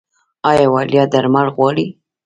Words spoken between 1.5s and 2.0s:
غواړئ؟